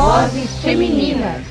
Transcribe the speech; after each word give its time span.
Vozes 0.00 0.62
Femininas. 0.62 1.44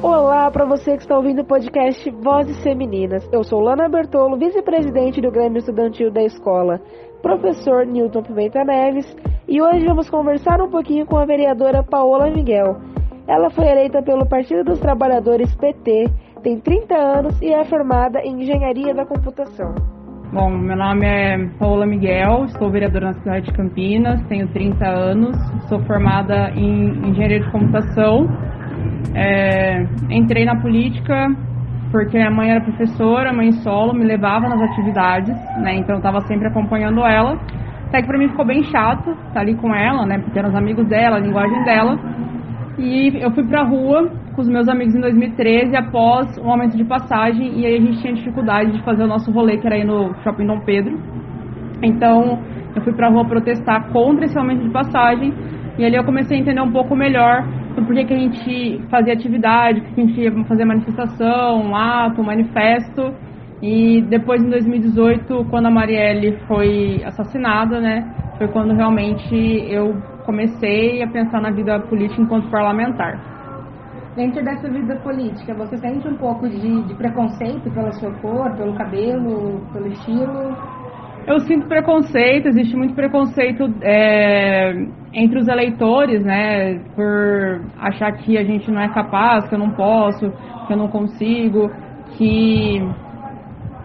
Olá 0.00 0.48
para 0.52 0.64
você 0.64 0.92
que 0.96 1.02
está 1.02 1.16
ouvindo 1.16 1.42
o 1.42 1.44
podcast 1.44 2.08
Vozes 2.12 2.62
Femininas. 2.62 3.28
Eu 3.32 3.42
sou 3.42 3.58
Lana 3.58 3.88
Bertolo, 3.88 4.38
vice-presidente 4.38 5.20
do 5.20 5.32
Grêmio 5.32 5.58
Estudantil 5.58 6.08
da 6.08 6.22
escola, 6.22 6.80
professor 7.20 7.84
Newton 7.84 8.22
Pimenta 8.22 8.62
Neves, 8.62 9.16
e 9.48 9.60
hoje 9.60 9.84
vamos 9.84 10.08
conversar 10.08 10.62
um 10.62 10.70
pouquinho 10.70 11.04
com 11.04 11.18
a 11.18 11.26
vereadora 11.26 11.82
Paola 11.82 12.30
Miguel. 12.30 12.76
Ela 13.26 13.50
foi 13.50 13.66
eleita 13.66 14.00
pelo 14.00 14.28
Partido 14.28 14.62
dos 14.62 14.78
Trabalhadores 14.78 15.52
PT, 15.56 16.08
tem 16.40 16.60
30 16.60 16.94
anos 16.94 17.42
e 17.42 17.52
é 17.52 17.64
formada 17.64 18.20
em 18.20 18.42
Engenharia 18.42 18.94
da 18.94 19.04
Computação. 19.04 19.74
Bom, 20.32 20.48
meu 20.48 20.78
nome 20.78 21.04
é 21.04 21.36
Paola 21.58 21.84
Miguel, 21.84 22.48
sou 22.58 22.70
vereadora 22.70 23.08
na 23.08 23.12
cidade 23.12 23.44
de 23.44 23.52
Campinas, 23.52 24.18
tenho 24.28 24.48
30 24.48 24.88
anos, 24.88 25.36
sou 25.68 25.78
formada 25.80 26.50
em 26.56 27.06
engenharia 27.06 27.40
de 27.40 27.50
computação. 27.50 28.26
É, 29.14 29.82
entrei 30.08 30.46
na 30.46 30.58
política 30.58 31.28
porque 31.90 32.16
minha 32.16 32.30
mãe 32.30 32.50
era 32.50 32.62
professora, 32.62 33.30
mãe 33.30 33.52
solo, 33.62 33.92
me 33.92 34.06
levava 34.06 34.48
nas 34.48 34.62
atividades, 34.70 35.36
né? 35.58 35.74
Então 35.74 35.96
eu 35.96 35.98
estava 35.98 36.22
sempre 36.22 36.48
acompanhando 36.48 37.04
ela. 37.04 37.38
Até 37.88 38.00
que 38.00 38.06
para 38.06 38.18
mim 38.18 38.30
ficou 38.30 38.46
bem 38.46 38.62
chato 38.62 39.10
estar 39.10 39.34
tá 39.34 39.40
ali 39.40 39.54
com 39.54 39.74
ela, 39.74 40.06
né? 40.06 40.18
Porque 40.18 40.38
eram 40.38 40.48
os 40.48 40.56
amigos 40.56 40.88
dela, 40.88 41.18
a 41.18 41.20
linguagem 41.20 41.62
dela. 41.62 41.98
E 42.78 43.22
eu 43.22 43.30
fui 43.32 43.46
pra 43.46 43.64
rua 43.64 44.10
com 44.34 44.40
os 44.40 44.48
meus 44.48 44.68
amigos 44.68 44.94
em 44.94 45.00
2013, 45.00 45.76
após 45.76 46.38
um 46.38 46.50
aumento 46.50 46.76
de 46.76 46.84
passagem, 46.84 47.60
e 47.60 47.66
aí 47.66 47.76
a 47.76 47.80
gente 47.80 48.00
tinha 48.00 48.14
dificuldade 48.14 48.72
de 48.72 48.82
fazer 48.82 49.04
o 49.04 49.06
nosso 49.06 49.30
rolê, 49.30 49.58
que 49.58 49.66
era 49.66 49.78
ir 49.78 49.84
no 49.84 50.14
Shopping 50.22 50.46
Dom 50.46 50.60
Pedro. 50.60 50.98
Então, 51.82 52.38
eu 52.74 52.82
fui 52.82 52.92
pra 52.92 53.08
rua 53.08 53.26
protestar 53.26 53.92
contra 53.92 54.24
esse 54.24 54.38
aumento 54.38 54.62
de 54.62 54.70
passagem, 54.70 55.32
e 55.78 55.84
ali 55.84 55.96
eu 55.96 56.04
comecei 56.04 56.36
a 56.36 56.40
entender 56.40 56.60
um 56.60 56.72
pouco 56.72 56.94
melhor 56.94 57.46
por 57.74 57.94
que, 57.94 58.04
que 58.04 58.14
a 58.14 58.18
gente 58.18 58.82
fazia 58.90 59.14
atividade, 59.14 59.80
por 59.80 59.94
que 59.94 60.00
a 60.00 60.04
gente 60.04 60.20
ia 60.20 60.44
fazer 60.44 60.64
manifestação, 60.64 61.62
um 61.62 61.74
ato, 61.74 62.20
um 62.20 62.24
manifesto. 62.24 63.14
E 63.62 64.02
depois, 64.02 64.42
em 64.42 64.50
2018, 64.50 65.46
quando 65.48 65.66
a 65.66 65.70
Marielle 65.70 66.36
foi 66.46 67.02
assassinada, 67.04 67.80
né, 67.80 68.04
foi 68.36 68.48
quando 68.48 68.74
realmente 68.74 69.34
eu 69.70 69.94
comecei 70.26 71.02
a 71.02 71.08
pensar 71.08 71.40
na 71.40 71.50
vida 71.50 71.78
política 71.80 72.20
enquanto 72.20 72.50
parlamentar. 72.50 73.41
Dentro 74.14 74.44
dessa 74.44 74.68
vida 74.68 74.96
política, 74.96 75.54
você 75.54 75.76
sente 75.78 76.06
um 76.06 76.16
pouco 76.16 76.48
de, 76.48 76.82
de 76.82 76.94
preconceito 76.94 77.70
pela 77.72 77.90
sua 77.92 78.12
cor, 78.20 78.54
pelo 78.56 78.74
cabelo, 78.74 79.66
pelo 79.72 79.86
estilo? 79.86 80.54
Eu 81.26 81.38
sinto 81.40 81.66
preconceito, 81.66 82.48
existe 82.48 82.76
muito 82.76 82.94
preconceito 82.94 83.72
é, 83.80 84.72
entre 85.14 85.38
os 85.38 85.48
eleitores, 85.48 86.22
né, 86.24 86.78
por 86.94 87.62
achar 87.78 88.12
que 88.12 88.36
a 88.36 88.44
gente 88.44 88.70
não 88.70 88.82
é 88.82 88.88
capaz, 88.92 89.48
que 89.48 89.54
eu 89.54 89.58
não 89.58 89.70
posso, 89.70 90.30
que 90.66 90.72
eu 90.72 90.76
não 90.76 90.88
consigo, 90.88 91.70
que 92.18 92.82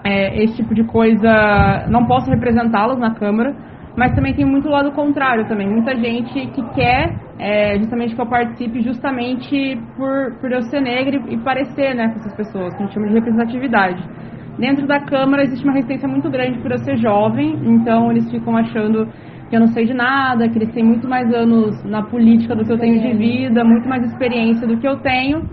é, 0.03 0.43
esse 0.43 0.57
tipo 0.57 0.75
de 0.75 0.83
coisa 0.83 1.85
não 1.89 2.05
posso 2.05 2.29
representá-los 2.29 2.97
na 2.97 3.13
Câmara 3.13 3.55
mas 3.97 4.13
também 4.13 4.31
tem 4.31 4.45
muito 4.45 4.69
lado 4.69 4.91
contrário 4.91 5.47
também. 5.47 5.67
Muita 5.67 5.95
gente 5.95 6.45
que 6.51 6.61
quer 6.75 7.15
é, 7.39 7.77
justamente 7.77 8.15
que 8.15 8.21
eu 8.21 8.25
participe 8.25 8.81
justamente 8.81 9.79
por, 9.95 10.35
por 10.39 10.51
eu 10.51 10.61
ser 10.63 10.81
negra 10.81 11.21
e, 11.29 11.37
parecer 11.37 11.93
né, 11.93 12.09
com 12.09 12.15
essas 12.19 12.35
pessoas, 12.35 12.73
que 12.73 12.81
a 12.81 12.85
gente 12.85 12.93
chama 12.93 13.07
de 13.07 13.13
representatividade. 13.13 14.03
Dentro 14.57 14.87
da 14.87 14.99
Câmara 14.99 15.43
existe 15.43 15.63
uma 15.63 15.73
resistência 15.73 16.07
muito 16.07 16.29
grande 16.31 16.59
por 16.59 16.71
eu 16.71 16.79
ser 16.79 16.97
jovem, 16.97 17.59
então 17.63 18.11
eles 18.11 18.29
ficam 18.31 18.57
achando 18.57 19.07
que 19.49 19.55
eu 19.55 19.59
não 19.59 19.67
sei 19.67 19.85
de 19.85 19.93
nada, 19.93 20.49
que 20.49 20.57
eles 20.57 20.73
têm 20.73 20.83
muito 20.83 21.07
mais 21.07 21.31
anos 21.31 21.83
na 21.83 22.01
política 22.01 22.55
do 22.55 22.65
que 22.65 22.71
eu 22.71 22.77
tenho 22.79 22.99
de 22.99 23.13
vida, 23.13 23.63
muito 23.63 23.87
mais 23.87 24.03
experiência 24.03 24.67
do 24.67 24.77
que 24.77 24.87
eu 24.87 24.97
tenho. 24.97 25.47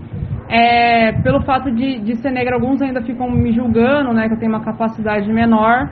É, 0.49 1.11
pelo 1.21 1.41
fato 1.43 1.71
de, 1.71 1.99
de 1.99 2.15
ser 2.17 2.31
negra, 2.31 2.55
alguns 2.55 2.81
ainda 2.81 3.01
ficam 3.01 3.29
me 3.29 3.51
julgando, 3.53 4.11
né, 4.11 4.27
que 4.27 4.33
eu 4.33 4.39
tenho 4.39 4.51
uma 4.51 4.63
capacidade 4.63 5.31
menor 5.31 5.89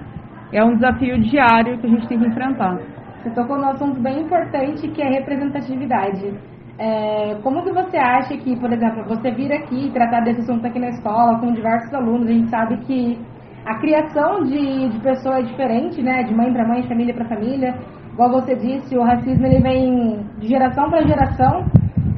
é 0.53 0.63
um 0.63 0.75
desafio 0.75 1.19
diário 1.19 1.79
que 1.79 1.87
a 1.87 1.89
gente 1.89 2.07
tem 2.07 2.19
que 2.19 2.27
enfrentar. 2.27 2.77
Você 3.23 3.29
tocou 3.29 3.57
num 3.57 3.69
assunto 3.69 4.01
bem 4.01 4.23
importante 4.23 4.85
que 4.89 5.01
é 5.01 5.09
representatividade. 5.09 6.38
É, 6.78 7.35
como 7.41 7.63
que 7.63 7.72
você 7.72 7.97
acha 7.97 8.35
que, 8.35 8.59
por 8.59 8.69
exemplo, 8.73 9.06
você 9.06 9.31
vir 9.31 9.50
aqui 9.53 9.89
tratar 9.94 10.22
desse 10.25 10.41
assunto 10.41 10.67
aqui 10.67 10.78
na 10.78 10.89
escola 10.89 11.39
com 11.39 11.53
diversos 11.53 11.94
alunos, 11.94 12.28
a 12.28 12.31
gente 12.33 12.50
sabe 12.50 12.78
que 12.85 13.17
a 13.66 13.75
criação 13.79 14.44
de, 14.44 14.89
de 14.89 15.00
pessoa 15.00 15.39
é 15.39 15.44
diferente, 15.44 16.01
né? 16.01 16.23
De 16.23 16.35
mãe 16.35 16.51
para 16.51 16.67
mãe, 16.67 16.81
de 16.81 16.88
família 16.89 17.13
para 17.13 17.29
família. 17.29 17.73
Igual 18.12 18.29
você 18.29 18.56
disse, 18.56 18.97
o 18.97 19.03
racismo 19.03 19.45
ele 19.45 19.62
vem 19.62 20.25
de 20.39 20.47
geração 20.47 20.89
para 20.89 21.07
geração. 21.07 21.66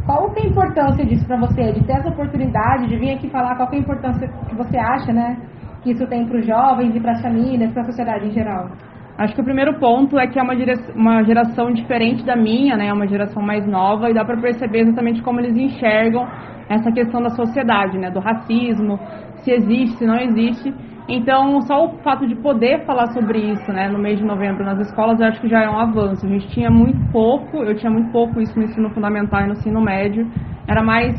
Qual 0.07 0.31
que 0.31 0.39
é 0.39 0.43
a 0.43 0.49
importância 0.49 1.05
disso 1.05 1.27
para 1.27 1.37
você? 1.37 1.71
De 1.71 1.85
ter 1.85 1.97
essa 1.97 2.09
oportunidade 2.09 2.87
de 2.87 2.97
vir 2.97 3.11
aqui 3.11 3.29
falar 3.29 3.55
qual 3.57 3.69
que 3.69 3.75
é 3.75 3.79
a 3.79 3.81
importância 3.81 4.27
que 4.27 4.55
você 4.55 4.77
acha, 4.77 5.13
né? 5.13 5.37
que 5.85 5.91
isso 5.91 6.07
tem 6.07 6.25
para 6.25 6.39
os 6.39 6.45
jovens 6.47 6.95
e 6.95 6.99
para 6.99 7.11
as 7.11 7.21
famílias, 7.21 7.71
para 7.71 7.83
a 7.83 7.85
sociedade 7.85 8.25
em 8.25 8.31
geral? 8.31 8.71
Acho 9.17 9.33
que 9.33 9.41
o 9.41 9.45
primeiro 9.45 9.79
ponto 9.79 10.19
é 10.19 10.27
que 10.27 10.37
é 10.37 10.43
uma, 10.43 10.53
uma 10.93 11.23
geração 11.23 11.71
diferente 11.71 12.25
da 12.25 12.35
minha, 12.35 12.75
né? 12.75 12.87
É 12.87 12.93
uma 12.93 13.07
geração 13.07 13.41
mais 13.41 13.65
nova 13.65 14.09
e 14.09 14.13
dá 14.13 14.25
para 14.25 14.39
perceber 14.41 14.79
exatamente 14.79 15.21
como 15.21 15.39
eles 15.39 15.55
enxergam 15.55 16.27
essa 16.67 16.91
questão 16.91 17.21
da 17.21 17.29
sociedade, 17.29 17.97
né? 17.97 18.11
Do 18.11 18.19
racismo, 18.19 18.99
se 19.37 19.51
existe, 19.51 19.97
se 19.99 20.05
não 20.05 20.19
existe. 20.19 20.73
Então, 21.07 21.61
só 21.61 21.85
o 21.85 21.97
fato 21.99 22.27
de 22.27 22.35
poder 22.35 22.83
falar 22.85 23.07
sobre 23.13 23.39
isso, 23.39 23.71
né, 23.71 23.87
no 23.87 23.99
mês 23.99 24.17
de 24.17 24.25
novembro 24.25 24.65
nas 24.65 24.79
escolas, 24.79 25.19
eu 25.19 25.27
acho 25.27 25.39
que 25.39 25.47
já 25.47 25.61
é 25.61 25.69
um 25.69 25.79
avanço. 25.79 26.25
A 26.25 26.29
gente 26.29 26.47
tinha 26.47 26.69
muito 26.69 26.99
pouco, 27.11 27.57
eu 27.57 27.75
tinha 27.75 27.91
muito 27.91 28.11
pouco 28.11 28.41
isso 28.41 28.57
no 28.57 28.65
ensino 28.65 28.89
fundamental 28.89 29.41
e 29.41 29.45
no 29.45 29.53
ensino 29.53 29.79
médio. 29.79 30.27
Era 30.67 30.83
mais 30.83 31.15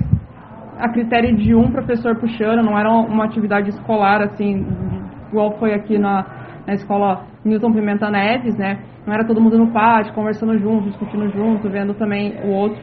a 0.79 0.89
critério 0.89 1.37
de 1.37 1.55
um 1.55 1.71
professor 1.71 2.17
puxando, 2.17 2.65
não 2.65 2.77
era 2.77 2.91
uma 2.91 3.25
atividade 3.25 3.71
escolar, 3.71 4.21
assim, 4.23 4.67
igual 5.31 5.57
foi 5.59 5.73
aqui 5.73 5.99
na, 5.99 6.27
na 6.67 6.75
escola 6.75 7.25
Newton 7.45 7.73
Pimenta 7.73 8.11
Neves, 8.11 8.57
né? 8.57 8.83
Não 9.07 9.15
era 9.15 9.25
todo 9.25 9.41
mundo 9.41 9.57
no 9.57 9.73
pátio, 9.73 10.13
conversando 10.15 10.59
junto, 10.59 10.89
discutindo 10.89 11.31
junto, 11.31 11.71
vendo 11.71 11.95
também 11.95 12.35
o 12.45 12.49
outro. 12.49 12.83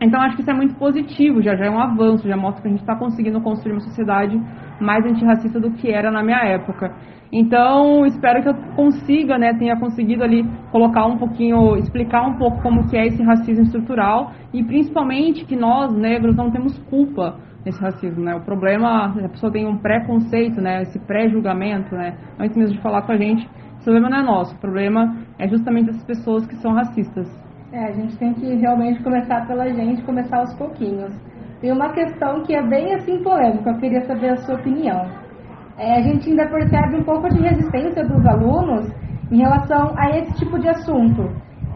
Então, 0.00 0.20
acho 0.22 0.34
que 0.34 0.42
isso 0.42 0.50
é 0.50 0.54
muito 0.54 0.74
positivo, 0.76 1.42
já, 1.42 1.54
já 1.54 1.66
é 1.66 1.70
um 1.70 1.78
avanço, 1.78 2.26
já 2.26 2.36
mostra 2.36 2.62
que 2.62 2.68
a 2.68 2.70
gente 2.70 2.80
está 2.80 2.96
conseguindo 2.96 3.40
construir 3.42 3.72
uma 3.72 3.80
sociedade 3.80 4.40
mais 4.80 5.04
antirracista 5.04 5.60
do 5.60 5.72
que 5.72 5.90
era 5.90 6.10
na 6.10 6.22
minha 6.22 6.38
época. 6.38 6.94
Então, 7.32 8.04
espero 8.06 8.42
que 8.42 8.48
eu 8.48 8.54
consiga, 8.74 9.38
né, 9.38 9.54
tenha 9.54 9.78
conseguido 9.78 10.24
ali 10.24 10.42
colocar 10.72 11.06
um 11.06 11.16
pouquinho, 11.16 11.76
explicar 11.76 12.26
um 12.26 12.38
pouco 12.38 12.60
como 12.62 12.88
que 12.88 12.96
é 12.96 13.06
esse 13.06 13.22
racismo 13.22 13.62
estrutural 13.62 14.32
e 14.52 14.64
principalmente 14.64 15.44
que 15.44 15.54
nós, 15.54 15.94
negros, 15.94 16.34
não 16.34 16.50
temos 16.50 16.76
culpa 16.90 17.36
nesse 17.64 17.80
racismo, 17.80 18.24
né? 18.24 18.34
O 18.34 18.40
problema, 18.40 19.14
a 19.22 19.28
pessoa 19.28 19.52
tem 19.52 19.66
um 19.66 19.76
preconceito, 19.76 20.60
né, 20.60 20.82
esse 20.82 20.98
pré-julgamento, 20.98 21.94
né, 21.94 22.16
antes 22.38 22.56
mesmo 22.56 22.74
de 22.74 22.82
falar 22.82 23.02
com 23.02 23.12
a 23.12 23.16
gente, 23.16 23.46
o 23.80 23.84
problema 23.84 24.10
não 24.10 24.18
é 24.18 24.22
nosso, 24.22 24.56
o 24.56 24.58
problema 24.58 25.16
é 25.38 25.46
justamente 25.46 25.90
as 25.90 26.02
pessoas 26.04 26.46
que 26.46 26.56
são 26.56 26.72
racistas. 26.72 27.49
É, 27.72 27.84
a 27.84 27.92
gente 27.92 28.16
tem 28.18 28.34
que 28.34 28.54
realmente 28.56 29.02
começar 29.02 29.46
pela 29.46 29.68
gente, 29.68 30.02
começar 30.02 30.38
aos 30.38 30.54
pouquinhos. 30.54 31.14
Tem 31.60 31.72
uma 31.72 31.92
questão 31.92 32.42
que 32.42 32.54
é 32.54 32.62
bem 32.66 32.94
assim 32.94 33.22
polêmica, 33.22 33.70
eu 33.70 33.78
queria 33.78 34.00
saber 34.06 34.30
a 34.30 34.36
sua 34.36 34.56
opinião 34.56 35.30
é, 35.80 35.96
a 35.96 36.00
gente 36.02 36.28
ainda 36.28 36.46
percebe 36.46 36.96
um 36.96 37.04
pouco 37.04 37.26
de 37.30 37.40
resistência 37.40 38.04
dos 38.04 38.26
alunos 38.26 38.86
em 39.32 39.38
relação 39.38 39.94
a 39.96 40.10
esse 40.10 40.34
tipo 40.34 40.58
de 40.58 40.68
assunto. 40.68 41.22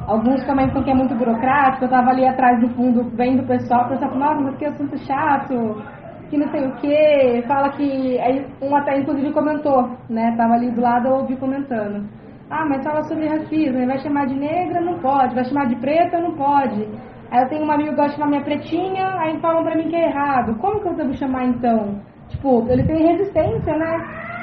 Alguns 0.07 0.45
comentam 0.45 0.83
que 0.83 0.91
é 0.91 0.95
muito 0.95 1.15
burocrático, 1.15 1.85
eu 1.85 1.89
estava 1.89 2.11
ali 2.11 2.29
atrás 2.29 2.61
do 2.61 2.69
fundo 2.75 3.11
vendo 3.17 3.43
o 3.43 3.47
pessoal, 3.47 3.87
o 3.87 3.89
pessoal 3.89 4.11
fala, 4.11 4.27
nossa, 4.27 4.41
mas 4.43 4.57
que 4.59 4.67
assunto 4.67 4.99
chato, 4.99 5.83
que 6.29 6.37
não 6.37 6.47
sei 6.51 6.67
o 6.67 6.77
que, 6.77 7.43
fala 7.49 7.71
que. 7.71 8.19
Um 8.61 8.77
até 8.77 8.99
inclusive 8.99 9.33
comentou, 9.33 9.97
né? 10.11 10.35
Tava 10.37 10.53
ali 10.53 10.71
do 10.71 10.83
lado, 10.83 11.09
eu 11.09 11.15
ouvi 11.15 11.37
comentando. 11.37 12.07
Ah, 12.51 12.67
mas 12.69 12.85
fala 12.85 13.03
sobre 13.05 13.27
racismo, 13.27 13.87
vai 13.87 13.99
chamar 13.99 14.27
de 14.27 14.35
negra, 14.35 14.81
não 14.81 14.99
pode, 14.99 15.35
vai 15.35 15.45
chamar 15.45 15.67
de 15.67 15.77
preta, 15.77 16.21
não 16.21 16.33
pode. 16.33 16.87
Aí 17.31 17.43
eu 17.43 17.49
tenho 17.49 17.65
uma 17.65 17.75
amiga 17.75 17.91
que 17.91 17.97
gosta 17.97 18.11
de 18.11 18.17
chamar 18.17 18.31
minha 18.31 18.45
pretinha, 18.45 19.09
aí 19.19 19.41
falam 19.41 19.65
pra 19.65 19.77
mim 19.77 19.89
que 19.89 19.97
é 19.97 20.09
errado. 20.09 20.57
Como 20.59 20.81
que 20.81 20.89
eu 20.89 20.95
devo 20.95 21.15
chamar 21.15 21.47
então? 21.47 22.01
Tipo, 22.29 22.67
ele 22.71 22.85
tem 22.85 23.07
resistência, 23.07 23.77
né? 23.77 23.97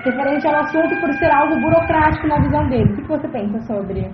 Referente 0.03 0.47
ao 0.47 0.55
assunto 0.55 0.99
por 0.99 1.13
ser 1.13 1.31
algo 1.31 1.59
burocrático 1.61 2.27
na 2.27 2.39
visão 2.39 2.67
dele. 2.67 2.91
O 2.91 2.95
que 2.95 3.07
você 3.07 3.27
pensa 3.27 3.59
sobre? 3.61 4.11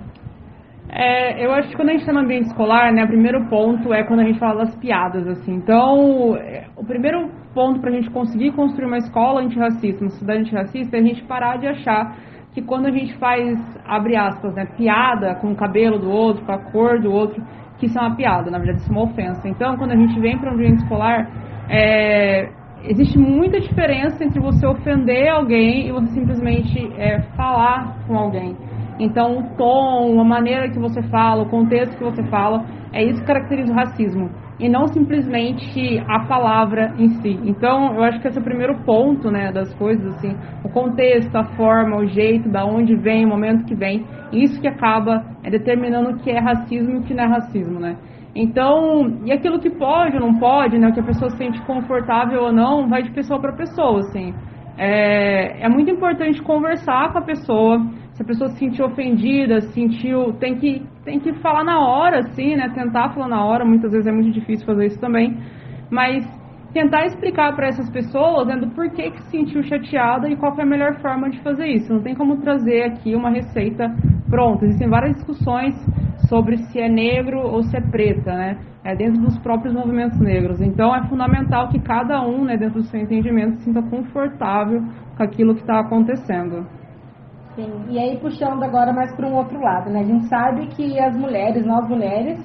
É, 0.90 1.44
eu 1.44 1.52
acho 1.52 1.68
que 1.68 1.76
quando 1.76 1.90
a 1.90 1.92
gente 1.92 2.00
está 2.00 2.12
no 2.12 2.20
ambiente 2.20 2.46
escolar, 2.46 2.92
né, 2.92 3.04
o 3.04 3.08
primeiro 3.08 3.46
ponto 3.48 3.92
é 3.92 4.04
quando 4.04 4.20
a 4.20 4.24
gente 4.24 4.38
fala 4.38 4.64
das 4.64 4.76
piadas, 4.76 5.26
assim. 5.26 5.54
Então, 5.54 6.36
é, 6.36 6.66
o 6.76 6.84
primeiro 6.84 7.30
ponto 7.54 7.80
para 7.80 7.90
a 7.90 7.92
gente 7.92 8.10
conseguir 8.10 8.52
construir 8.52 8.86
uma 8.86 8.96
escola 8.96 9.42
antirracista, 9.42 10.02
uma 10.02 10.10
sociedade 10.10 10.40
antirracista, 10.40 10.96
é 10.96 11.00
a 11.00 11.02
gente 11.02 11.24
parar 11.24 11.58
de 11.58 11.66
achar 11.66 12.16
que 12.52 12.62
quando 12.62 12.86
a 12.86 12.90
gente 12.90 13.16
faz, 13.18 13.58
abre 13.86 14.16
aspas, 14.16 14.54
né, 14.54 14.66
piada 14.76 15.34
com 15.36 15.52
o 15.52 15.56
cabelo 15.56 15.98
do 15.98 16.10
outro, 16.10 16.44
com 16.44 16.52
a 16.52 16.58
cor 16.58 17.00
do 17.00 17.10
outro, 17.10 17.42
que 17.78 17.86
isso 17.86 17.98
é 17.98 18.02
uma 18.02 18.16
piada, 18.16 18.50
na 18.50 18.58
verdade 18.58 18.80
isso 18.80 18.90
é 18.90 18.92
uma 18.92 19.04
ofensa. 19.04 19.48
Então, 19.48 19.76
quando 19.76 19.92
a 19.92 19.96
gente 19.96 20.18
vem 20.20 20.38
para 20.38 20.50
um 20.50 20.54
ambiente 20.54 20.82
escolar, 20.82 21.28
é, 21.68 22.48
existe 22.84 23.18
muita 23.18 23.60
diferença 23.60 24.24
entre 24.24 24.40
você 24.40 24.66
ofender 24.66 25.28
alguém 25.28 25.88
e 25.88 25.92
você 25.92 26.08
simplesmente 26.08 26.92
é, 26.96 27.20
falar 27.36 27.96
com 28.06 28.16
alguém. 28.16 28.56
Então, 28.98 29.38
o 29.38 29.56
tom, 29.56 30.20
a 30.20 30.24
maneira 30.24 30.68
que 30.68 30.78
você 30.78 31.00
fala, 31.02 31.44
o 31.44 31.48
contexto 31.48 31.96
que 31.96 32.02
você 32.02 32.22
fala, 32.24 32.64
é 32.92 33.04
isso 33.04 33.20
que 33.20 33.26
caracteriza 33.26 33.72
o 33.72 33.76
racismo. 33.76 34.28
E 34.58 34.68
não 34.68 34.88
simplesmente 34.88 36.02
a 36.08 36.26
palavra 36.26 36.94
em 36.98 37.08
si. 37.20 37.38
Então, 37.44 37.94
eu 37.94 38.02
acho 38.02 38.20
que 38.20 38.28
esse 38.28 38.38
é 38.38 38.40
o 38.40 38.44
primeiro 38.44 38.74
ponto, 38.84 39.30
né, 39.30 39.52
das 39.52 39.72
coisas, 39.74 40.16
assim, 40.16 40.34
o 40.64 40.68
contexto, 40.68 41.34
a 41.36 41.44
forma, 41.56 41.96
o 41.96 42.06
jeito, 42.06 42.48
da 42.48 42.64
onde 42.64 42.96
vem, 42.96 43.24
o 43.24 43.28
momento 43.28 43.64
que 43.64 43.74
vem, 43.74 44.04
isso 44.32 44.60
que 44.60 44.68
acaba 44.68 45.24
é, 45.44 45.50
determinando 45.50 46.10
o 46.10 46.18
que 46.18 46.30
é 46.30 46.40
racismo 46.40 46.94
e 46.94 46.98
o 46.98 47.02
que 47.02 47.14
não 47.14 47.24
é 47.24 47.28
racismo, 47.28 47.78
né. 47.78 47.96
Então, 48.34 49.20
e 49.24 49.32
aquilo 49.32 49.58
que 49.58 49.70
pode 49.70 50.16
ou 50.16 50.20
não 50.20 50.38
pode, 50.38 50.78
né, 50.78 50.88
o 50.88 50.92
que 50.92 51.00
a 51.00 51.04
pessoa 51.04 51.30
se 51.30 51.36
sente 51.36 51.60
confortável 51.62 52.42
ou 52.42 52.52
não, 52.52 52.88
vai 52.88 53.02
de 53.02 53.10
pessoa 53.10 53.40
para 53.40 53.52
pessoa, 53.52 54.00
assim. 54.00 54.34
É, 54.76 55.64
é 55.64 55.68
muito 55.68 55.90
importante 55.90 56.40
conversar 56.42 57.12
com 57.12 57.18
a 57.18 57.22
pessoa, 57.22 57.80
se 58.12 58.22
a 58.22 58.26
pessoa 58.26 58.48
se 58.50 58.58
sentiu 58.58 58.86
ofendida, 58.86 59.60
se 59.60 59.72
sentiu, 59.72 60.32
tem 60.34 60.56
que, 60.56 60.84
tem 61.08 61.18
que 61.18 61.32
falar 61.40 61.64
na 61.64 61.80
hora, 61.80 62.18
assim, 62.18 62.54
né? 62.54 62.68
Tentar 62.74 63.14
falar 63.14 63.28
na 63.28 63.42
hora, 63.42 63.64
muitas 63.64 63.92
vezes 63.92 64.06
é 64.06 64.12
muito 64.12 64.30
difícil 64.30 64.66
fazer 64.66 64.86
isso 64.86 65.00
também, 65.00 65.38
mas 65.90 66.22
tentar 66.74 67.06
explicar 67.06 67.56
para 67.56 67.68
essas 67.68 67.88
pessoas 67.90 68.46
né, 68.46 68.56
do 68.58 68.68
porquê 68.74 69.10
que 69.10 69.22
se 69.22 69.30
sentiu 69.30 69.62
chateada 69.62 70.28
e 70.28 70.36
qual 70.36 70.54
é 70.58 70.62
a 70.62 70.66
melhor 70.66 71.00
forma 71.00 71.30
de 71.30 71.40
fazer 71.40 71.66
isso. 71.66 71.90
Não 71.90 72.02
tem 72.02 72.14
como 72.14 72.36
trazer 72.42 72.82
aqui 72.82 73.16
uma 73.16 73.30
receita 73.30 73.90
pronta. 74.28 74.66
Existem 74.66 74.86
várias 74.86 75.14
discussões 75.16 75.74
sobre 76.28 76.58
se 76.58 76.78
é 76.78 76.90
negro 76.90 77.40
ou 77.40 77.62
se 77.62 77.74
é 77.74 77.80
preta, 77.80 78.34
né? 78.34 78.58
É 78.84 78.94
dentro 78.94 79.22
dos 79.22 79.38
próprios 79.38 79.74
movimentos 79.74 80.20
negros. 80.20 80.60
Então 80.60 80.94
é 80.94 81.08
fundamental 81.08 81.70
que 81.70 81.80
cada 81.80 82.20
um, 82.22 82.44
né, 82.44 82.58
dentro 82.58 82.82
do 82.82 82.86
seu 82.86 83.00
entendimento, 83.00 83.56
se 83.56 83.64
sinta 83.64 83.80
confortável 83.80 84.82
com 85.16 85.22
aquilo 85.22 85.54
que 85.54 85.62
está 85.62 85.80
acontecendo. 85.80 86.66
Sim. 87.58 87.86
E 87.90 87.98
aí 87.98 88.16
puxando 88.18 88.62
agora 88.62 88.92
mais 88.92 89.12
para 89.16 89.26
um 89.26 89.34
outro 89.34 89.60
lado, 89.60 89.90
né? 89.90 90.00
A 90.00 90.04
gente 90.04 90.28
sabe 90.28 90.68
que 90.68 90.96
as 91.00 91.16
mulheres, 91.16 91.66
nós 91.66 91.88
mulheres, 91.88 92.38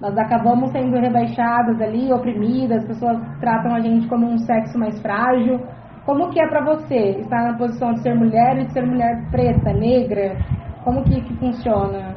nós 0.00 0.18
acabamos 0.18 0.72
sendo 0.72 0.98
rebaixadas 0.98 1.80
ali, 1.80 2.12
oprimidas, 2.12 2.78
as 2.78 2.88
pessoas 2.88 3.20
tratam 3.38 3.72
a 3.72 3.78
gente 3.78 4.08
como 4.08 4.26
um 4.26 4.38
sexo 4.38 4.76
mais 4.76 5.00
frágil. 5.00 5.60
Como 6.04 6.28
que 6.30 6.42
é 6.42 6.48
para 6.48 6.64
você 6.64 7.20
estar 7.20 7.52
na 7.52 7.56
posição 7.56 7.92
de 7.92 8.02
ser 8.02 8.16
mulher 8.16 8.58
e 8.58 8.64
de 8.64 8.72
ser 8.72 8.84
mulher 8.84 9.30
preta, 9.30 9.72
negra? 9.72 10.36
Como 10.82 11.04
que, 11.04 11.20
que 11.20 11.36
funciona? 11.36 12.12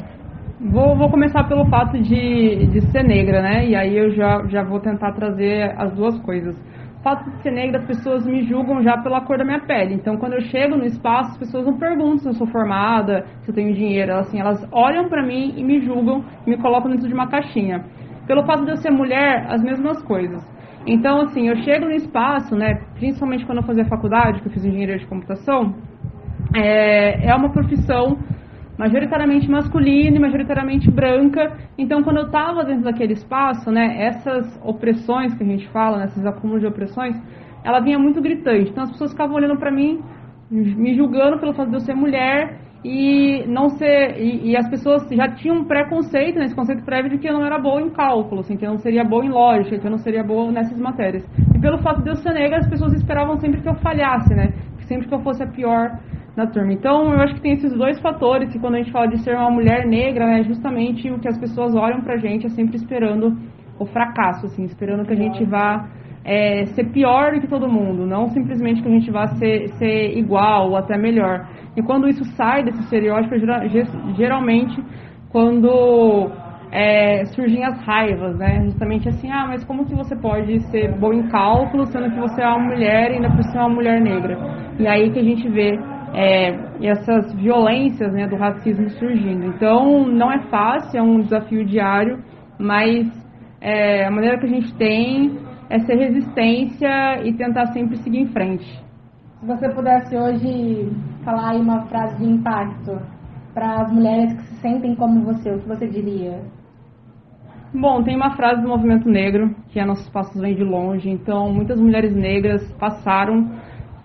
Vou, 0.60 0.98
vou 0.98 1.12
começar 1.12 1.44
pelo 1.44 1.69
fato 1.69 2.01
de, 2.01 2.66
de 2.66 2.81
ser 2.89 3.04
negra, 3.04 3.44
né? 3.44 3.68
E 3.68 3.75
aí 3.75 3.95
eu 3.95 4.10
já, 4.16 4.44
já 4.48 4.63
vou 4.63 4.80
tentar 4.80 5.12
trazer 5.12 5.75
as 5.77 5.94
duas 5.94 6.18
coisas. 6.24 6.56
Fato 7.05 7.29
de 7.29 7.43
ser 7.43 7.51
negra, 7.51 7.77
as 7.81 7.85
pessoas 7.85 8.25
me 8.25 8.41
julgam 8.47 8.81
já 8.81 8.97
pela 8.97 9.21
cor 9.21 9.37
da 9.37 9.45
minha 9.45 9.59
pele. 9.59 9.93
Então, 9.93 10.17
quando 10.17 10.33
eu 10.33 10.41
chego 10.41 10.75
no 10.75 10.85
espaço, 10.85 11.33
as 11.33 11.37
pessoas 11.37 11.63
não 11.67 11.77
perguntam 11.77 12.17
se 12.17 12.27
eu 12.29 12.33
sou 12.33 12.47
formada, 12.47 13.27
se 13.43 13.51
eu 13.51 13.53
tenho 13.53 13.75
dinheiro. 13.75 14.11
Elas, 14.11 14.27
assim, 14.27 14.39
elas 14.39 14.67
olham 14.71 15.07
para 15.07 15.23
mim 15.23 15.53
e 15.55 15.63
me 15.63 15.81
julgam, 15.81 16.25
me 16.47 16.57
colocam 16.57 16.89
dentro 16.89 17.07
de 17.07 17.13
uma 17.13 17.27
caixinha. 17.27 17.85
Pelo 18.25 18.43
fato 18.43 18.65
de 18.65 18.71
eu 18.71 18.77
ser 18.77 18.89
mulher, 18.89 19.45
as 19.47 19.61
mesmas 19.61 20.01
coisas. 20.01 20.43
Então, 20.87 21.21
assim, 21.21 21.47
eu 21.47 21.55
chego 21.57 21.85
no 21.85 21.91
espaço, 21.91 22.55
né? 22.55 22.81
Principalmente 22.95 23.45
quando 23.45 23.59
eu 23.59 23.65
fazia 23.65 23.85
faculdade, 23.85 24.41
que 24.41 24.47
eu 24.47 24.51
fiz 24.51 24.65
engenharia 24.65 24.97
de 24.97 25.05
computação, 25.05 25.75
é, 26.55 27.29
é 27.29 27.35
uma 27.35 27.51
profissão 27.51 28.17
majoritariamente 28.77 29.50
masculina 29.50 30.18
e 30.18 30.19
majoritariamente 30.19 30.92
branca. 30.92 31.57
Então, 31.77 32.04
quando 32.04 32.18
eu 32.18 32.25
estava 32.25 32.63
dentro 32.63 32.83
daquele 32.83 33.13
espaço, 33.13 33.72
né, 33.72 34.06
essas 34.06 34.60
opressões 34.63 35.33
que 35.36 35.44
a 35.44 35.48
gente 35.48 35.68
fala, 35.69 35.98
né, 35.98 36.06
esses 36.06 36.25
acúmulos 36.25 36.62
de 36.62 36.68
opressões, 36.68 37.16
ela 37.63 37.80
vinha 37.80 37.98
muito 37.98 38.22
gritante. 38.22 38.72
Então, 38.72 38.83
as 38.83 38.92
pessoas 38.92 39.12
ficavam 39.12 39.36
olhando 39.36 39.57
para 39.57 39.72
mim, 39.72 40.01
me 40.50 40.95
julgando 40.95 41.39
pelo 41.39 41.54
fato 41.54 41.69
de 41.69 41.75
eu 41.75 41.80
ser 41.80 41.95
mulher 41.95 42.60
e 42.83 43.44
não 43.48 43.69
ser 43.69 44.22
e, 44.22 44.51
e 44.51 44.56
as 44.56 44.69
pessoas 44.69 45.10
já 45.10 45.27
tinham 45.30 45.57
um 45.57 45.66
preconceito, 45.66 46.38
né, 46.38 46.45
esse 46.45 46.56
conceito 46.56 46.86
prévio 46.86 47.10
de 47.10 47.18
que 47.18 47.27
eu 47.27 47.33
não 47.33 47.44
era 47.44 47.57
boa 47.57 47.81
em 47.81 47.89
cálculo, 47.89 48.42
assim, 48.42 48.56
que 48.56 48.63
eu 48.63 48.69
não 48.69 48.77
seria 48.77 49.04
boa 49.04 49.25
em 49.25 49.30
lógica, 49.30 49.80
que 49.80 49.88
eu 49.88 49.92
não 49.92 49.98
seria 49.98 50.24
boa 50.24 50.51
nessas 50.51 50.80
matérias. 50.80 51.25
E 51.56 51.60
pelo 51.60 51.80
fato 51.80 52.04
de 52.04 52.10
eu 52.10 52.16
ser 52.18 52.33
negra, 52.33 52.60
as 52.60 52.69
pessoas 52.69 52.94
esperavam 52.94 53.38
sempre 53.38 53.62
que 53.62 53.68
eu 53.68 53.74
falhasse, 53.75 54.36
né, 54.36 54.54
sempre 54.88 55.07
que 55.07 55.13
eu 55.16 55.19
fosse 55.22 55.42
a 55.42 55.48
pior 55.48 55.98
na 56.35 56.47
turma. 56.47 56.73
Então, 56.73 57.13
eu 57.13 57.19
acho 57.21 57.35
que 57.35 57.41
tem 57.41 57.53
esses 57.53 57.73
dois 57.73 57.99
fatores 58.01 58.51
que 58.51 58.59
quando 58.59 58.75
a 58.75 58.77
gente 58.79 58.91
fala 58.91 59.07
de 59.07 59.19
ser 59.23 59.35
uma 59.35 59.49
mulher 59.49 59.85
negra, 59.85 60.25
né, 60.25 60.43
justamente 60.43 61.09
o 61.09 61.19
que 61.19 61.27
as 61.27 61.37
pessoas 61.37 61.75
olham 61.75 62.01
pra 62.01 62.17
gente 62.17 62.45
é 62.45 62.49
sempre 62.49 62.75
esperando 62.75 63.37
o 63.79 63.85
fracasso, 63.85 64.45
assim, 64.45 64.63
esperando 64.63 65.05
que 65.05 65.13
a 65.13 65.17
gente 65.17 65.43
vá 65.45 65.87
é, 66.23 66.65
ser 66.67 66.85
pior 66.91 67.33
do 67.33 67.41
que 67.41 67.47
todo 67.47 67.69
mundo, 67.69 68.05
não 68.05 68.27
simplesmente 68.29 68.81
que 68.81 68.87
a 68.87 68.91
gente 68.91 69.11
vá 69.11 69.27
ser, 69.27 69.69
ser 69.77 70.17
igual 70.17 70.69
ou 70.69 70.77
até 70.77 70.97
melhor. 70.97 71.47
E 71.77 71.81
quando 71.83 72.07
isso 72.07 72.23
sai 72.35 72.63
desse 72.63 72.79
estereótipo, 72.79 73.35
geralmente 74.15 74.81
quando 75.29 76.31
é, 76.71 77.25
surgem 77.25 77.63
as 77.63 77.79
raivas, 77.85 78.38
né? 78.38 78.63
Justamente 78.63 79.07
assim, 79.09 79.29
ah, 79.29 79.45
mas 79.47 79.63
como 79.65 79.85
que 79.85 79.93
você 79.93 80.15
pode 80.15 80.59
ser 80.71 80.97
bom 80.97 81.13
em 81.13 81.27
cálculo, 81.27 81.85
sendo 81.85 82.09
que 82.09 82.19
você 82.19 82.41
é 82.41 82.47
uma 82.47 82.65
mulher 82.65 83.11
e 83.11 83.15
ainda 83.15 83.29
por 83.29 83.43
ser 83.43 83.57
uma 83.59 83.69
mulher 83.69 84.01
negra? 84.01 84.38
E 84.79 84.88
aí 84.88 85.11
que 85.11 85.19
a 85.19 85.23
gente 85.23 85.47
vê 85.49 85.77
é, 86.15 86.56
essas 86.81 87.33
violências 87.33 88.13
né, 88.13 88.25
do 88.25 88.38
racismo 88.38 88.89
surgindo. 88.91 89.47
Então, 89.47 90.07
não 90.07 90.31
é 90.31 90.39
fácil, 90.47 90.97
é 90.97 91.03
um 91.03 91.19
desafio 91.19 91.65
diário, 91.65 92.23
mas 92.57 93.06
é, 93.59 94.07
a 94.07 94.12
maneira 94.12 94.39
que 94.39 94.45
a 94.45 94.50
gente 94.50 94.73
tem 94.75 95.38
é 95.69 95.77
ser 95.79 95.95
resistência 95.95 97.21
e 97.25 97.33
tentar 97.33 97.65
sempre 97.73 97.97
seguir 97.97 98.19
em 98.19 98.27
frente. 98.27 98.65
Se 99.41 99.45
você 99.45 99.67
pudesse 99.69 100.15
hoje 100.15 100.89
falar 101.25 101.51
aí 101.51 101.59
uma 101.59 101.85
frase 101.88 102.17
de 102.17 102.31
impacto 102.31 102.97
para 103.53 103.81
as 103.81 103.91
mulheres 103.91 104.33
que 104.33 104.41
se 104.44 104.56
sentem 104.62 104.95
como 104.95 105.21
você, 105.25 105.51
o 105.51 105.59
que 105.59 105.67
você 105.67 105.85
diria? 105.88 106.39
Bom, 107.73 108.01
tem 108.03 108.15
uma 108.15 108.38
frase 108.38 108.62
do 108.62 108.69
movimento 108.69 109.09
negro, 109.09 109.53
que 109.67 109.81
é 109.81 109.85
Nossos 109.85 110.09
Passos 110.09 110.39
Vêm 110.39 110.56
de 110.56 110.63
Longe. 110.63 111.09
Então, 111.09 111.51
muitas 111.51 111.77
mulheres 111.77 112.15
negras 112.15 112.71
passaram 112.79 113.51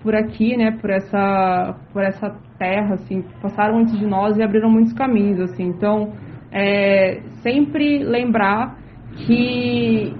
por 0.02 0.14
aqui, 0.14 0.56
né, 0.56 0.72
por 0.80 0.90
essa, 0.90 1.76
por 1.92 2.02
essa 2.02 2.34
terra, 2.58 2.94
assim, 2.94 3.22
passaram 3.40 3.78
antes 3.78 3.98
de 3.98 4.06
nós 4.06 4.36
e 4.36 4.42
abriram 4.42 4.70
muitos 4.70 4.92
caminhos, 4.92 5.40
assim. 5.40 5.64
Então, 5.64 6.12
é, 6.50 7.20
sempre 7.42 7.98
lembrar 7.98 8.78
que 9.26 10.14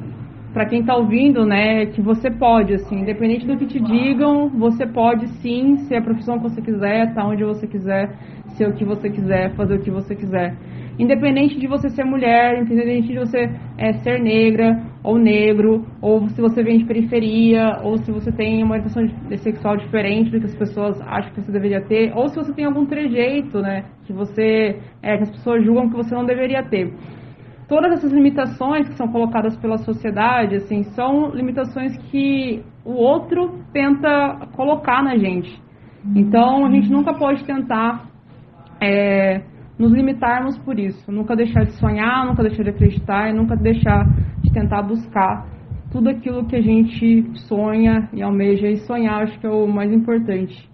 para 0.53 0.67
quem 0.67 0.81
está 0.81 0.97
ouvindo, 0.97 1.47
né, 1.47 1.87
que 1.87 2.03
você 2.03 2.31
pode, 2.31 2.75
assim, 2.75 3.01
independente 3.01 3.47
do 3.47 3.57
que 3.57 3.67
te 3.67 3.81
digam, 3.81 4.49
você 4.49 4.87
pode 4.87 5.29
sim 5.41 5.77
ser 5.89 5.97
a 5.97 6.03
profissão 6.03 6.39
que 6.39 6.43
você 6.43 6.61
quiser, 6.61 7.09
estar 7.09 7.23
tá 7.23 7.27
onde 7.27 7.45
você 7.45 7.67
quiser, 7.67 8.11
ser 8.57 8.69
o 8.69 8.75
que 8.75 8.85
você 8.85 9.09
quiser, 9.09 9.55
fazer 9.55 9.77
o 9.77 9.81
que 9.81 9.91
você 9.91 10.15
quiser 10.15 10.57
independente 10.99 11.59
de 11.59 11.67
você 11.67 11.89
ser 11.91 12.05
mulher, 12.05 12.61
independente 12.61 13.09
de 13.09 13.19
você 13.19 13.51
é, 13.79 13.93
ser 13.95 14.21
negra 14.21 14.83
ou 15.03 15.19
negro, 15.19 15.87
ou 16.03 16.29
se 16.29 16.41
você 16.41 16.63
vem 16.63 16.79
de 16.79 16.85
periferia, 16.85 17.81
ou 17.83 17.97
se 17.99 18.13
você 18.13 18.31
tem 18.31 18.63
uma 18.63 18.77
orientação 18.77 19.09
sexual 19.39 19.77
diferente 19.77 20.31
do 20.31 20.39
que 20.39 20.47
as 20.47 20.57
pessoas 20.57 21.01
acham 21.03 21.33
que 21.33 21.41
você 21.41 21.53
deveria 21.53 21.81
ter, 21.81 22.13
ou 22.15 22.29
se 22.29 22.37
você 22.37 22.53
tem 22.53 22.65
algum 22.65 22.85
trejeito, 22.85 23.61
né, 23.61 23.85
que 24.05 24.13
você, 24.13 24.79
é, 25.03 25.17
que 25.17 25.23
as 25.23 25.31
pessoas 25.31 25.65
julgam 25.65 25.89
que 25.89 25.97
você 25.97 26.15
não 26.15 26.25
deveria 26.25 26.63
ter. 26.63 26.93
Todas 27.69 27.93
essas 27.93 28.13
limitações 28.13 28.89
que 28.89 28.97
são 28.97 29.09
colocadas 29.09 29.57
pela 29.57 29.79
sociedade, 29.79 30.57
assim, 30.57 30.83
são 30.83 31.31
limitações 31.31 31.97
que 32.11 32.63
o 32.85 32.93
outro 32.95 33.61
tenta 33.73 34.49
colocar 34.57 35.03
na 35.05 35.17
gente. 35.17 35.57
Então, 36.17 36.67
a 36.67 36.71
gente 36.71 36.91
nunca 36.91 37.15
pode 37.15 37.45
tentar 37.45 38.09
é, 38.81 39.43
nos 39.81 39.93
limitarmos 39.93 40.59
por 40.59 40.79
isso, 40.79 41.11
nunca 41.11 41.35
deixar 41.35 41.65
de 41.65 41.73
sonhar, 41.73 42.27
nunca 42.27 42.43
deixar 42.43 42.63
de 42.63 42.69
acreditar 42.69 43.31
e 43.31 43.33
nunca 43.33 43.57
deixar 43.57 44.05
de 44.43 44.53
tentar 44.53 44.83
buscar 44.83 45.47
tudo 45.91 46.11
aquilo 46.11 46.45
que 46.45 46.55
a 46.55 46.61
gente 46.61 47.25
sonha 47.49 48.07
e 48.13 48.23
almeja 48.23 48.69
e 48.69 48.77
sonhar, 48.81 49.23
acho 49.23 49.41
que 49.41 49.47
é 49.47 49.51
o 49.51 49.67
mais 49.67 49.91
importante. 49.91 50.69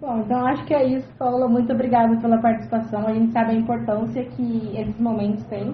Bom, 0.00 0.18
então 0.18 0.44
acho 0.46 0.64
que 0.66 0.74
é 0.74 0.84
isso, 0.84 1.08
Paula. 1.16 1.48
Muito 1.48 1.72
obrigada 1.72 2.16
pela 2.20 2.38
participação. 2.38 3.06
A 3.06 3.14
gente 3.14 3.32
sabe 3.32 3.52
a 3.52 3.54
importância 3.54 4.24
que 4.24 4.72
esses 4.76 5.00
momentos 5.00 5.44
têm 5.44 5.72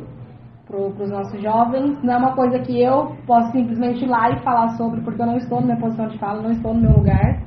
para 0.67 0.77
os 0.77 1.11
nossos 1.11 1.43
jovens. 1.43 2.01
Não 2.03 2.13
é 2.13 2.17
uma 2.19 2.35
coisa 2.37 2.59
que 2.61 2.81
eu 2.81 3.17
posso 3.27 3.51
simplesmente 3.53 4.05
ir 4.05 4.09
lá 4.09 4.31
e 4.31 4.39
falar 4.45 4.69
sobre, 4.77 5.01
porque 5.01 5.21
eu 5.21 5.27
não 5.27 5.39
estou 5.39 5.61
na 5.61 5.69
minha 5.69 5.81
posição 5.81 6.07
de 6.09 6.19
fala, 6.19 6.43
não 6.43 6.53
estou 6.53 6.75
no 6.75 6.83
meu 6.83 6.93
lugar. 6.93 7.41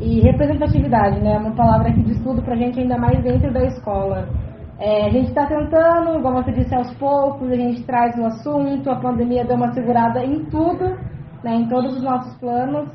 E 0.00 0.20
representatividade, 0.20 1.20
né? 1.20 1.34
É 1.34 1.38
uma 1.38 1.54
palavra 1.54 1.92
que 1.92 2.02
diz 2.02 2.18
tudo 2.22 2.42
pra 2.42 2.56
gente, 2.56 2.80
ainda 2.80 2.96
mais 2.96 3.22
dentro 3.22 3.52
da 3.52 3.64
escola. 3.64 4.28
É, 4.78 5.04
a 5.06 5.10
gente 5.10 5.28
está 5.28 5.44
tentando, 5.44 6.22
como 6.22 6.42
você 6.42 6.52
disse, 6.52 6.74
aos 6.74 6.90
poucos, 6.94 7.50
a 7.50 7.54
gente 7.54 7.84
traz 7.84 8.16
o 8.18 8.24
assunto, 8.24 8.90
a 8.90 8.96
pandemia 8.96 9.44
deu 9.44 9.56
uma 9.56 9.72
segurada 9.72 10.24
em 10.24 10.46
tudo, 10.46 10.96
né, 11.44 11.54
em 11.54 11.68
todos 11.68 11.98
os 11.98 12.02
nossos 12.02 12.34
planos, 12.38 12.88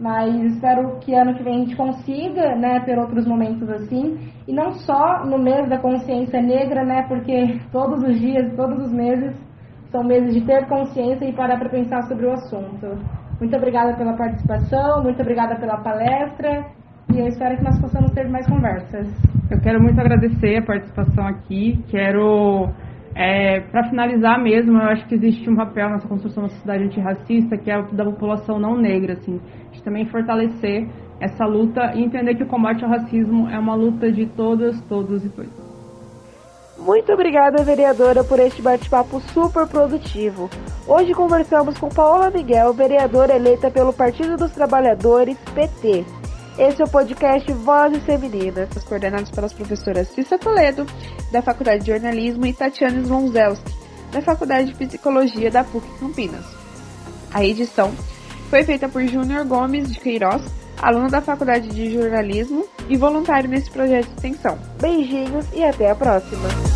mas 0.00 0.34
espero 0.52 0.98
que 0.98 1.14
ano 1.14 1.34
que 1.34 1.44
vem 1.44 1.54
a 1.54 1.58
gente 1.58 1.76
consiga, 1.76 2.56
né, 2.56 2.80
ter 2.80 2.98
outros 2.98 3.24
momentos 3.24 3.70
assim, 3.70 4.18
e 4.48 4.52
não 4.52 4.72
só 4.72 5.24
no 5.24 5.38
mês 5.38 5.68
da 5.68 5.78
consciência 5.78 6.42
negra, 6.42 6.84
né, 6.84 7.04
porque 7.06 7.60
todos 7.70 8.02
os 8.02 8.18
dias, 8.18 8.52
todos 8.56 8.86
os 8.86 8.92
meses 8.92 9.32
são 9.92 10.02
meses 10.02 10.34
de 10.34 10.40
ter 10.40 10.66
consciência 10.66 11.24
e 11.24 11.32
parar 11.32 11.56
para 11.56 11.68
pensar 11.68 12.02
sobre 12.08 12.26
o 12.26 12.32
assunto. 12.32 12.98
Muito 13.42 13.56
obrigada 13.56 13.96
pela 13.96 14.12
participação, 14.12 15.02
muito 15.02 15.20
obrigada 15.20 15.56
pela 15.56 15.76
palestra 15.78 16.64
e 17.12 17.18
eu 17.18 17.26
espero 17.26 17.56
que 17.56 17.64
nós 17.64 17.76
possamos 17.80 18.12
ter 18.12 18.28
mais 18.28 18.46
conversas. 18.46 19.08
Eu 19.50 19.60
quero 19.60 19.82
muito 19.82 20.00
agradecer 20.00 20.58
a 20.58 20.62
participação 20.62 21.26
aqui, 21.26 21.82
quero 21.90 22.68
É, 23.16 23.60
para 23.72 23.90
finalizar 23.90 24.40
mesmo, 24.40 24.78
eu 24.78 24.86
acho 24.86 25.06
que 25.08 25.16
existe 25.16 25.50
um 25.50 25.56
papel 25.56 25.90
nessa 25.90 26.06
construção 26.06 26.44
da 26.44 26.50
sociedade 26.50 26.84
antirracista 26.84 27.58
que 27.58 27.68
é 27.68 27.78
o 27.78 27.92
da 27.92 28.04
população 28.04 28.60
não 28.60 28.76
negra, 28.76 29.14
assim, 29.14 29.40
de 29.72 29.82
também 29.82 30.06
fortalecer 30.06 30.88
essa 31.20 31.44
luta 31.44 31.94
e 31.96 32.04
entender 32.04 32.36
que 32.36 32.44
o 32.44 32.48
combate 32.48 32.84
ao 32.84 32.90
racismo 32.90 33.48
é 33.50 33.58
uma 33.58 33.74
luta 33.74 34.10
de 34.10 34.26
todas, 34.26 34.80
todos 34.82 35.24
e 35.26 35.30
todos. 35.30 35.71
Muito 36.82 37.12
obrigada, 37.12 37.62
vereadora, 37.62 38.24
por 38.24 38.40
este 38.40 38.60
bate-papo 38.60 39.20
super 39.32 39.68
produtivo. 39.68 40.50
Hoje 40.84 41.14
conversamos 41.14 41.78
com 41.78 41.88
Paola 41.88 42.28
Miguel, 42.28 42.72
vereadora 42.72 43.36
eleita 43.36 43.70
pelo 43.70 43.92
Partido 43.92 44.36
dos 44.36 44.50
Trabalhadores, 44.50 45.36
PT. 45.54 46.04
Esse 46.58 46.82
é 46.82 46.84
o 46.84 46.88
podcast 46.88 47.52
Vozes 47.52 48.02
Femininas, 48.02 48.68
coordenados 48.88 49.30
pelas 49.30 49.52
professoras 49.52 50.08
Cissa 50.08 50.36
Toledo, 50.36 50.84
da 51.30 51.40
Faculdade 51.40 51.84
de 51.84 51.92
Jornalismo, 51.92 52.44
e 52.46 52.52
Tatiana 52.52 52.98
Slonzelski, 52.98 53.72
da 54.10 54.20
Faculdade 54.20 54.72
de 54.72 54.86
Psicologia 54.86 55.52
da 55.52 55.62
PUC 55.62 55.86
Campinas. 56.00 56.44
A 57.32 57.44
edição 57.44 57.92
foi 58.50 58.64
feita 58.64 58.88
por 58.88 59.06
Júnior 59.06 59.46
Gomes 59.46 59.92
de 59.92 60.00
Queiroz, 60.00 60.42
aluno 60.82 61.08
da 61.08 61.20
Faculdade 61.20 61.68
de 61.68 61.94
Jornalismo 61.94 62.66
e 62.88 62.96
voluntário 62.96 63.48
nesse 63.48 63.70
projeto 63.70 64.08
de 64.08 64.14
extensão. 64.14 64.58
Beijinhos 64.80 65.46
e 65.54 65.62
até 65.62 65.88
a 65.88 65.94
próxima! 65.94 66.71